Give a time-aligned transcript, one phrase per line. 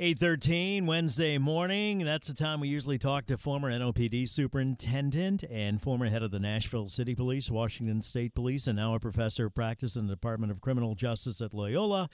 [0.00, 1.98] 813 Wednesday morning.
[1.98, 6.38] That's the time we usually talk to former NOPD superintendent and former head of the
[6.38, 10.52] Nashville City Police, Washington State Police, and now a professor of practice in the Department
[10.52, 12.08] of Criminal Justice at Loyola,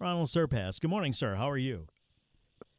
[0.00, 0.80] Ronal Serpas.
[0.80, 1.34] Good morning, sir.
[1.34, 1.88] How are you?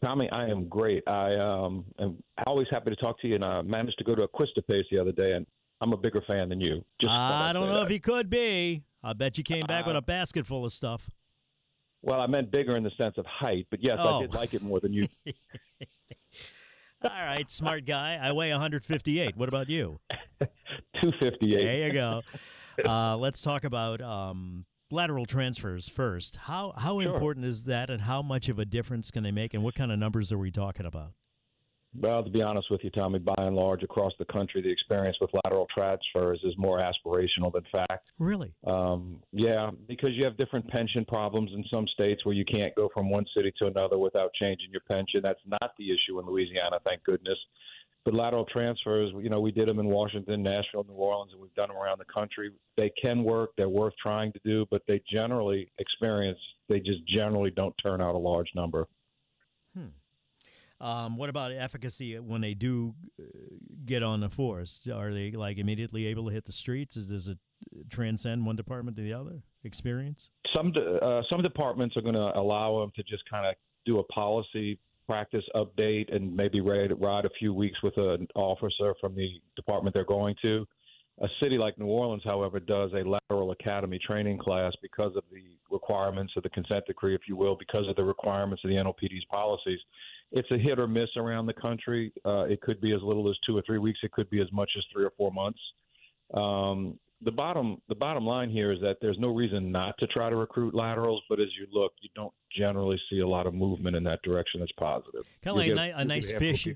[0.01, 1.03] Tommy, I am great.
[1.07, 4.25] I um, am always happy to talk to you, and I managed to go to
[4.25, 5.45] Acquistapace the other day, and
[5.81, 6.85] I'm a bigger fan than you.
[7.01, 7.83] Just I don't know that.
[7.83, 8.85] if he could be.
[9.03, 11.09] I bet you came back uh, with a basket full of stuff.
[12.07, 14.19] Well, I meant bigger in the sense of height, but yes, oh.
[14.19, 15.09] I did like it more than you.
[17.03, 18.17] All right, smart guy.
[18.19, 19.35] I weigh 158.
[19.35, 19.99] What about you?
[21.01, 21.61] 258.
[21.61, 22.21] There you go.
[22.85, 26.35] Uh, let's talk about um, lateral transfers first.
[26.35, 27.11] How how sure.
[27.11, 29.91] important is that, and how much of a difference can they make, and what kind
[29.91, 31.13] of numbers are we talking about?
[31.99, 35.17] Well, to be honest with you, Tommy, by and large across the country, the experience
[35.19, 38.11] with lateral transfers is more aspirational than fact.
[38.19, 38.53] Really?
[38.65, 42.89] Um, yeah, because you have different pension problems in some states where you can't go
[42.93, 45.21] from one city to another without changing your pension.
[45.23, 47.37] That's not the issue in Louisiana, thank goodness.
[48.05, 51.53] But lateral transfers, you know, we did them in Washington, Nashville, New Orleans, and we've
[51.55, 52.51] done them around the country.
[52.77, 53.49] They can work.
[53.57, 58.15] They're worth trying to do, but they generally experience, they just generally don't turn out
[58.15, 58.87] a large number.
[59.75, 59.87] Hmm.
[60.79, 63.23] Um, what about efficacy when they do uh,
[63.85, 64.87] get on the force?
[64.93, 66.97] Are they like immediately able to hit the streets?
[66.97, 67.37] Is, does it
[67.89, 69.41] transcend one department to the other?
[69.63, 70.29] Experience?
[70.55, 70.71] Some
[71.01, 73.55] uh, some departments are going to allow them to just kind of
[73.85, 78.93] do a policy practice update and maybe ride, ride a few weeks with an officer
[78.99, 80.67] from the department they're going to.
[81.21, 85.43] A city like New Orleans, however, does a lateral academy training class because of the
[85.71, 89.25] requirements of the consent decree, if you will, because of the requirements of the NOPD's
[89.31, 89.79] policies
[90.31, 92.11] it's a hit or miss around the country.
[92.25, 93.99] Uh, it could be as little as two or three weeks.
[94.03, 95.59] It could be as much as three or four months.
[96.33, 100.29] Um, the bottom the bottom line here is that there's no reason not to try
[100.29, 103.95] to recruit laterals, but as you look, you don't generally see a lot of movement
[103.95, 105.23] in that direction that's positive.
[105.43, 106.67] Kind of like a, a nice fish,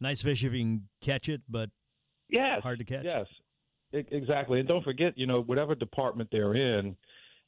[0.00, 1.70] nice fish if you can catch it, but
[2.28, 3.04] yes, hard to catch.
[3.04, 3.26] Yes,
[3.92, 4.60] exactly.
[4.60, 6.96] And don't forget, you know, whatever department they're in,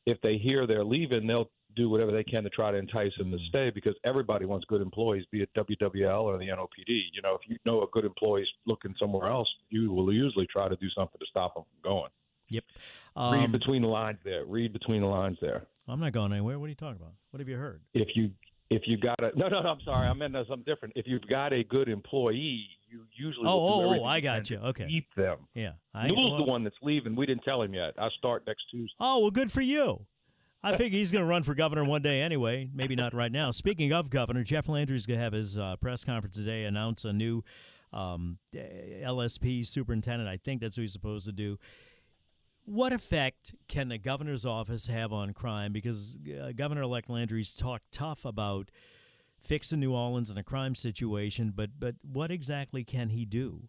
[0.06, 3.30] if they hear they're leaving, they'll do whatever they can to try to entice them
[3.30, 6.88] to stay because everybody wants good employees, be it WWL or the NOPD.
[6.88, 10.46] You know, if you know a good employee is looking somewhere else, you will usually
[10.46, 12.10] try to do something to stop them from going.
[12.50, 12.64] Yep.
[13.16, 14.44] Um, Read between the lines there.
[14.44, 15.66] Read between the lines there.
[15.86, 16.58] I'm not going anywhere.
[16.58, 17.12] What are you talking about?
[17.30, 17.80] What have you heard?
[17.94, 18.30] If you
[18.70, 20.94] if you got a no no no I'm sorry I meant something different.
[20.96, 24.86] If you've got a good employee, you usually oh oh, oh I got you okay
[24.88, 25.38] keep them.
[25.54, 27.16] Yeah, I, Newell's well, the one that's leaving.
[27.16, 27.94] We didn't tell him yet.
[27.98, 28.94] I start next Tuesday.
[29.00, 30.06] Oh well, good for you.
[30.62, 32.68] I figure he's going to run for governor one day anyway.
[32.74, 33.52] Maybe not right now.
[33.52, 37.04] Speaking of governor, Jeff Landry Landry's going to have his uh, press conference today, announce
[37.04, 37.44] a new
[37.92, 40.28] um, LSP superintendent.
[40.28, 41.58] I think that's what he's supposed to do.
[42.64, 45.72] What effect can the governor's office have on crime?
[45.72, 48.70] Because uh, Governor-elect Landry's talked tough about
[49.42, 53.62] fixing New Orleans and a crime situation, but but what exactly can he do?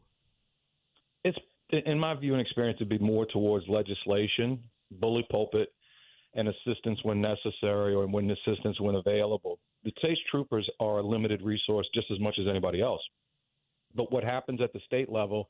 [1.24, 1.38] It's
[1.72, 4.60] in my view and experience, it'd be more towards legislation,
[4.92, 5.70] bully pulpit,
[6.36, 9.60] and assistance when necessary or when assistance when available.
[9.84, 13.02] The state troopers are a limited resource just as much as anybody else.
[13.96, 15.50] But what happens at the state level,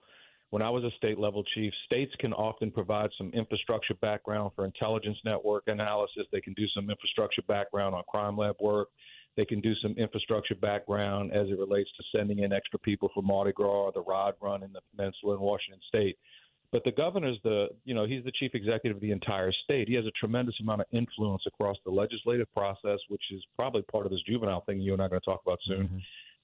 [0.52, 4.66] when I was a state level chief, states can often provide some infrastructure background for
[4.66, 6.26] intelligence network analysis.
[6.32, 8.88] They can do some infrastructure background on crime lab work.
[9.36, 13.22] They can do some infrastructure background as it relates to sending in extra people for
[13.22, 16.18] Mardi Gras or the Rod Run in the Peninsula in Washington State.
[16.72, 19.88] But the governor's the, you know, he's the chief executive of the entire state.
[19.88, 24.06] He has a tremendous amount of influence across the legislative process, which is probably part
[24.06, 25.86] of this juvenile thing you and I are going to talk about soon.
[25.86, 25.98] Mm-hmm.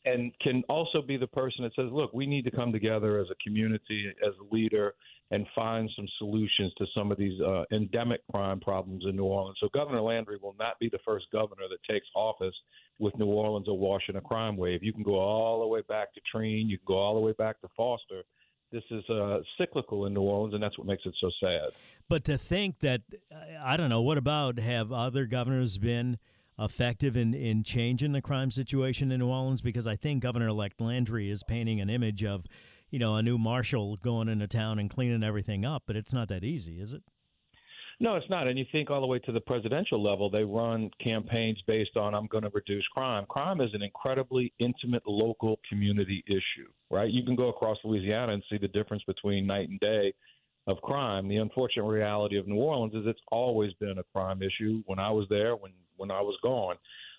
[0.07, 3.27] And can also be the person that says, look, we need to come together as
[3.31, 4.94] a community, as a leader,
[5.31, 9.57] and find some solutions to some of these uh, endemic crime problems in New Orleans.
[9.60, 12.54] So Governor Landry will not be the first governor that takes office
[13.00, 14.83] with New Orleans awash in a crime wave.
[14.83, 17.33] You can go all the way back to Treen, you can go all the way
[17.33, 18.22] back to Foster.
[18.71, 21.69] This is uh, cyclical in New Orleans, and that's what makes it so sad.
[22.09, 23.01] But to think that,
[23.62, 26.17] I don't know, what about have other governors been
[26.59, 29.62] effective in, in changing the crime situation in New Orleans?
[29.62, 32.45] Because I think Governor elect Landry is painting an image of,
[32.89, 36.27] you know, a new marshal going into town and cleaning everything up, but it's not
[36.29, 37.03] that easy, is it?
[38.00, 38.47] No, it's not.
[38.47, 42.13] And you think all the way to the presidential level, they run campaigns based on
[42.13, 43.25] I'm going to reduce crime.
[43.30, 47.09] Crime is an incredibly intimate local community issue, right?
[47.09, 50.13] You can go across Louisiana and see the difference between night and day
[50.68, 51.27] of crime.
[51.30, 54.83] The unfortunate reality of New Orleans is it's always been a crime issue.
[54.86, 56.75] When I was there, when when I was gone,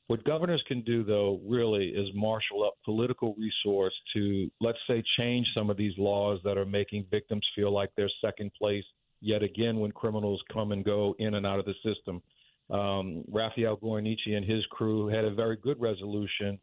[0.08, 5.46] what governors can do though really is marshal up political resource to let's say change
[5.56, 8.84] some of these laws that are making victims feel like they're second place
[9.26, 12.22] yet again when criminals come and go in and out of the system.
[12.70, 16.58] Um, Raphael Goyeneche and his crew had a very good resolution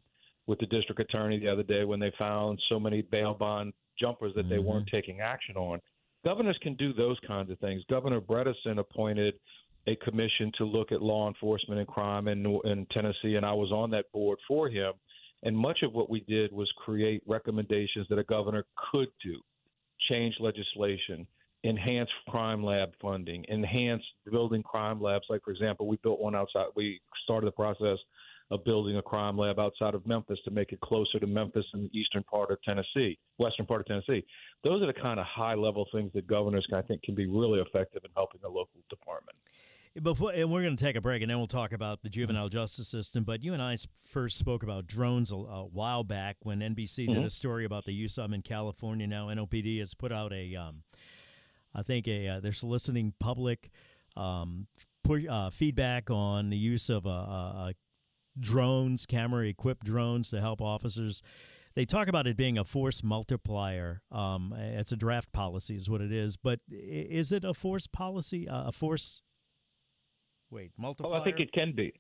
[0.47, 4.33] with the district attorney the other day when they found so many bail bond jumpers
[4.35, 4.49] that mm-hmm.
[4.49, 5.79] they weren't taking action on.
[6.25, 7.83] Governors can do those kinds of things.
[7.89, 9.35] Governor Bredesen appointed
[9.87, 13.71] a commission to look at law enforcement and crime in, in Tennessee, and I was
[13.73, 14.93] on that board for him.
[15.43, 18.63] And much of what we did was create recommendations that a governor
[18.93, 19.35] could do,
[20.09, 21.27] change legislation,
[21.63, 25.25] enhance crime lab funding, enhance building crime labs.
[25.29, 27.97] Like, for example, we built one outside, we started the process
[28.51, 31.83] of building a crime lab outside of Memphis to make it closer to Memphis in
[31.83, 34.25] the eastern part of Tennessee, western part of Tennessee.
[34.63, 37.59] Those are the kind of high level things that governors, I think, can be really
[37.61, 39.37] effective in helping the local department.
[40.01, 42.49] Before, and we're going to take a break, and then we'll talk about the juvenile
[42.49, 43.23] justice system.
[43.23, 47.13] But you and I first spoke about drones a, a while back when NBC mm-hmm.
[47.13, 49.05] did a story about the use of them in California.
[49.05, 50.81] Now NOPD has put out a um,
[51.75, 53.69] I think a, uh, they're soliciting public
[54.15, 54.67] um,
[55.03, 57.71] push, uh, feedback on the use of uh, uh, uh
[58.39, 61.21] drones, camera equipped drones to help officers.
[61.75, 64.01] They talk about it being a force multiplier.
[64.11, 66.37] Um, it's a draft policy, is what it is.
[66.37, 68.47] But is it a force policy?
[68.49, 69.21] a force?
[70.51, 71.15] Wait, multiplier.
[71.15, 71.93] Oh, I think it can be.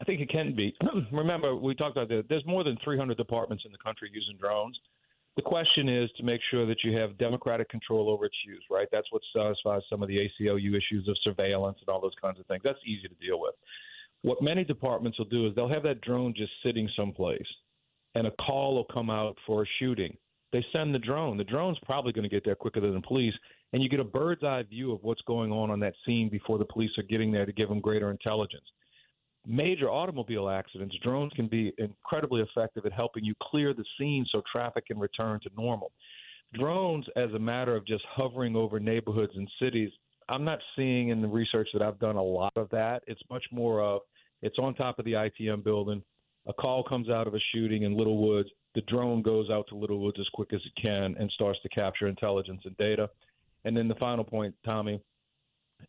[0.00, 0.74] I think it can be.
[1.12, 2.28] Remember, we talked about that.
[2.28, 4.78] There's more than 300 departments in the country using drones.
[5.38, 8.88] The question is to make sure that you have democratic control over its use, right?
[8.90, 12.46] That's what satisfies some of the ACLU issues of surveillance and all those kinds of
[12.46, 12.62] things.
[12.64, 13.54] That's easy to deal with.
[14.22, 17.46] What many departments will do is they'll have that drone just sitting someplace,
[18.16, 20.16] and a call will come out for a shooting.
[20.52, 21.36] They send the drone.
[21.36, 23.34] The drone's probably going to get there quicker than the police,
[23.72, 26.58] and you get a bird's eye view of what's going on on that scene before
[26.58, 28.66] the police are getting there to give them greater intelligence
[29.48, 34.42] major automobile accidents, drones can be incredibly effective at helping you clear the scene so
[34.54, 35.90] traffic can return to normal.
[36.52, 39.90] Drones, as a matter of just hovering over neighborhoods and cities,
[40.28, 43.02] I'm not seeing in the research that I've done a lot of that.
[43.06, 44.02] It's much more of
[44.42, 46.02] it's on top of the ITM building.
[46.46, 48.48] A call comes out of a shooting in Little Woods.
[48.74, 51.68] The drone goes out to Little Woods as quick as it can and starts to
[51.70, 53.10] capture intelligence and data.
[53.64, 55.00] And then the final point, Tommy,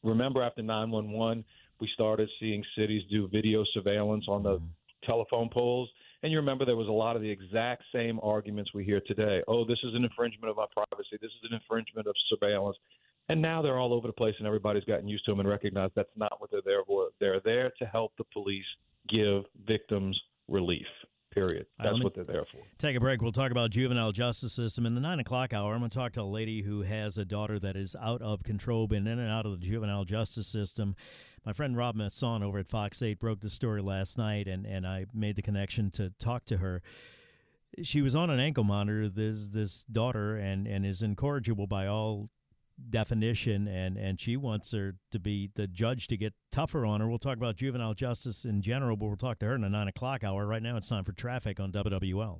[0.03, 1.45] remember after 911,
[1.79, 5.09] we started seeing cities do video surveillance on the mm-hmm.
[5.09, 5.89] telephone poles.
[6.21, 9.41] And you remember there was a lot of the exact same arguments we hear today.
[9.47, 11.17] Oh, this is an infringement of my privacy.
[11.21, 12.77] This is an infringement of surveillance.
[13.29, 15.93] And now they're all over the place, and everybody's gotten used to them and recognized
[15.95, 17.09] that's not what they're there for.
[17.19, 18.65] They're there to help the police
[19.07, 20.87] give victims relief.
[21.31, 21.67] Period.
[21.77, 22.61] That's right, what they're there for.
[22.79, 23.21] Take a break.
[23.21, 25.73] We'll talk about juvenile justice system in the nine o'clock hour.
[25.73, 28.41] I'm going to talk to a lady who has a daughter that is out of
[28.43, 30.95] control, been in and out of the juvenile justice system.
[31.45, 34.85] My friend Rob Masson over at Fox 8 broke the story last night, and, and
[34.85, 36.81] I made the connection to talk to her.
[37.83, 42.29] She was on an ankle monitor, this this daughter, and, and is incorrigible by all
[42.89, 47.09] definition and and she wants her to be the judge to get tougher on her.
[47.09, 49.87] We'll talk about juvenile justice in general but we'll talk to her in the nine
[49.87, 50.45] o'clock hour.
[50.45, 52.39] Right now it's time for traffic on wwl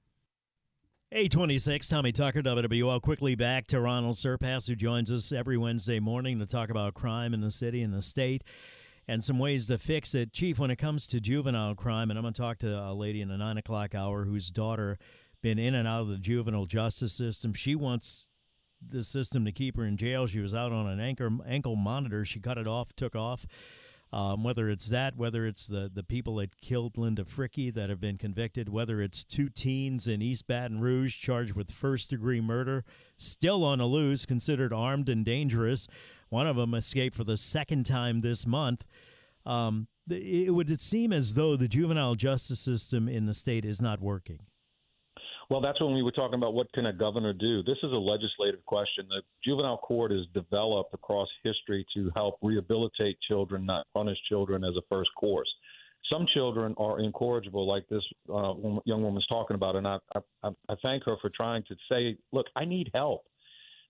[1.13, 3.01] 826, Tommy Tucker, WWL.
[3.01, 7.33] Quickly back to Ronal Serpas, who joins us every Wednesday morning to talk about crime
[7.33, 8.45] in the city and the state
[9.09, 10.31] and some ways to fix it.
[10.31, 13.19] Chief, when it comes to juvenile crime, and I'm going to talk to a lady
[13.19, 14.97] in the 9 o'clock hour whose daughter
[15.41, 17.53] been in and out of the juvenile justice system.
[17.53, 18.29] She wants
[18.81, 20.27] the system to keep her in jail.
[20.27, 22.23] She was out on an ankle, ankle monitor.
[22.23, 23.45] She cut it off, took off.
[24.13, 28.01] Um, whether it's that, whether it's the, the people that killed Linda Frickey that have
[28.01, 32.83] been convicted, whether it's two teens in East Baton Rouge charged with first degree murder,
[33.17, 35.87] still on a loose, considered armed and dangerous.
[36.27, 38.83] One of them escaped for the second time this month.
[39.45, 44.01] Um, it would seem as though the juvenile justice system in the state is not
[44.01, 44.39] working.
[45.51, 47.61] Well, that's when we were talking about what can a governor do.
[47.61, 49.05] This is a legislative question.
[49.09, 54.77] The juvenile court is developed across history to help rehabilitate children, not punish children as
[54.77, 55.49] a first course.
[56.09, 58.01] Some children are incorrigible, like this
[58.33, 58.53] uh,
[58.85, 62.47] young woman's talking about, and I, I, I thank her for trying to say, "Look,
[62.55, 63.25] I need help."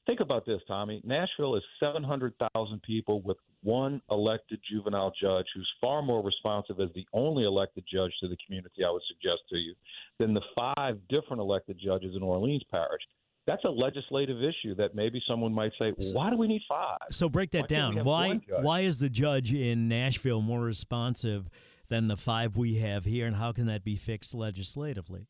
[0.08, 1.02] Think about this, Tommy.
[1.06, 7.06] Nashville is 700,000 people with one elected juvenile judge who's far more responsive as the
[7.14, 9.76] only elected judge to the community, I would suggest to you,
[10.18, 13.04] than the five different elected judges in Orleans Parish.
[13.46, 16.98] That's a legislative issue that maybe someone might say, why do we need five?
[17.12, 18.04] So break that why down.
[18.04, 21.50] Why why is the judge in Nashville more responsive
[21.90, 25.28] than the five we have here, and how can that be fixed legislatively?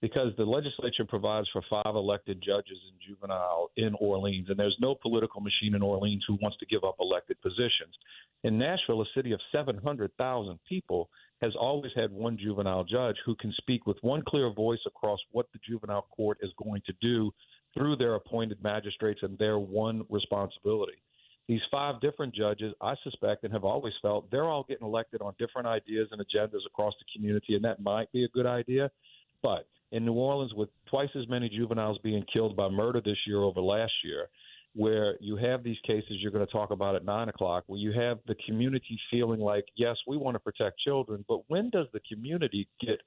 [0.00, 4.94] Because the legislature provides for five elected judges in juvenile in Orleans, and there's no
[4.94, 7.94] political machine in Orleans who wants to give up elected positions.
[8.42, 11.08] In Nashville, a city of 700,000 people,
[11.42, 15.46] has always had one juvenile judge who can speak with one clear voice across what
[15.52, 17.30] the juvenile court is going to do
[17.76, 21.02] through their appointed magistrates and their one responsibility.
[21.48, 25.34] These five different judges, I suspect and have always felt, they're all getting elected on
[25.38, 28.90] different ideas and agendas across the community, and that might be a good idea.
[29.44, 33.42] But in New Orleans with twice as many juveniles being killed by murder this year
[33.42, 34.28] over last year,
[34.74, 37.92] where you have these cases you're going to talk about at nine o'clock, where you
[37.92, 42.00] have the community feeling like, yes, we want to protect children, but when does the
[42.12, 43.00] community get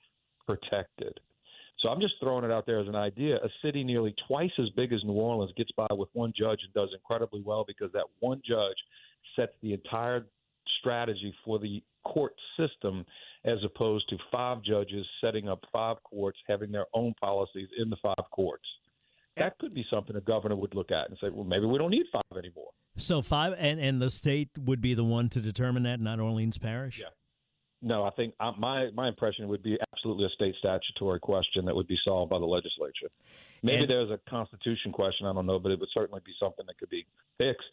[0.45, 1.19] protected?
[1.79, 3.37] So I'm just throwing it out there as an idea.
[3.37, 6.73] A city nearly twice as big as New Orleans gets by with one judge and
[6.73, 8.77] does incredibly well because that one judge
[9.35, 10.25] sets the entire
[10.79, 13.05] strategy for the court system
[13.47, 17.95] as opposed to five judges setting up five courts, having their own policies in the
[18.03, 18.65] five courts.
[19.37, 21.91] That could be something a governor would look at and say, well, maybe we don't
[21.91, 22.71] need five anymore.
[22.97, 26.57] So five, and, and the state would be the one to determine that, not Orleans
[26.57, 26.99] Parish?
[26.99, 27.07] Yeah.
[27.81, 31.75] No, I think uh, my my impression would be absolutely a state statutory question that
[31.75, 33.07] would be solved by the legislature.
[33.61, 36.65] Maybe and, there's a constitution question, I don't know, but it would certainly be something
[36.65, 37.05] that could be
[37.39, 37.69] fixed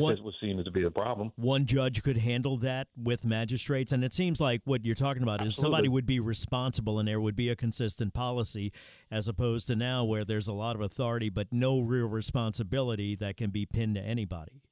[0.00, 1.32] one, it was seen to be a problem.
[1.36, 5.40] One judge could handle that with magistrates, and it seems like what you're talking about
[5.40, 5.48] Absolutely.
[5.48, 8.72] is somebody would be responsible, and there would be a consistent policy,
[9.10, 13.36] as opposed to now where there's a lot of authority but no real responsibility that
[13.36, 14.62] can be pinned to anybody,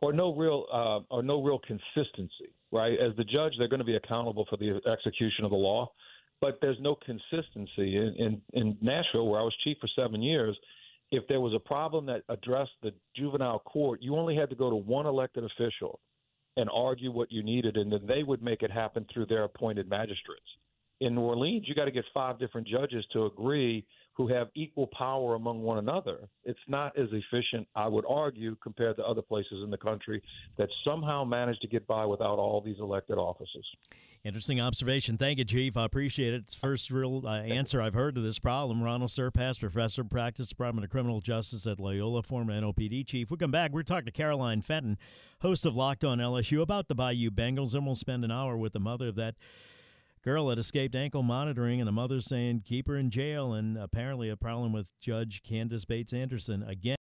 [0.00, 2.54] or no real uh, or no real consistency.
[2.72, 5.90] Right, as the judge, they're going to be accountable for the execution of the law,
[6.40, 10.56] but there's no consistency in, in, in Nashville, where I was chief for seven years
[11.10, 14.70] if there was a problem that addressed the juvenile court, you only had to go
[14.70, 16.00] to one elected official
[16.56, 19.88] and argue what you needed, and then they would make it happen through their appointed
[19.88, 20.46] magistrates.
[21.00, 24.88] In New Orleans, you got to get five different judges to agree who have equal
[24.88, 26.28] power among one another.
[26.44, 30.22] It's not as efficient, I would argue, compared to other places in the country
[30.58, 33.64] that somehow managed to get by without all these elected offices.
[34.22, 35.16] Interesting observation.
[35.16, 35.78] Thank you, Chief.
[35.78, 36.42] I appreciate it.
[36.42, 38.82] It's first real uh, answer I've heard to this problem.
[38.82, 43.30] Ronal Serpas, professor of practice, Department of Criminal Justice at Loyola, former NOPD chief.
[43.30, 43.72] We come back.
[43.72, 44.98] We're talking to Caroline Fenton,
[45.40, 48.74] host of Locked On LSU, about the Bayou Bengals, and we'll spend an hour with
[48.74, 49.36] the mother of that
[50.22, 54.28] girl had escaped ankle monitoring, and the mother saying keep her in jail, and apparently
[54.28, 56.96] a problem with Judge Candice Bates Anderson again.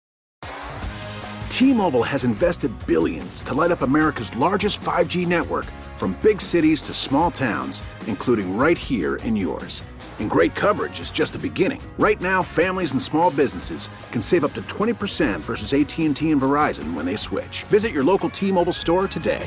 [1.49, 5.65] T-Mobile has invested billions to light up America's largest 5G network,
[5.97, 9.83] from big cities to small towns, including right here in yours.
[10.19, 11.81] And great coverage is just the beginning.
[11.99, 16.93] Right now, families and small businesses can save up to 20% versus AT&T and Verizon
[16.93, 17.65] when they switch.
[17.65, 19.47] Visit your local T-Mobile store today.